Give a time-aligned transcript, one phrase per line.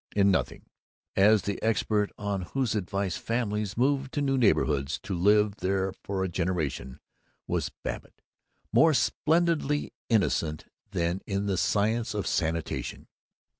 [0.15, 0.65] In nothing
[1.15, 6.23] as the expert on whose advice families moved to new neighborhoods to live there for
[6.23, 6.99] a generation
[7.45, 8.23] was Babbitt
[8.73, 13.09] more splendidly innocent than in the science of sanitation.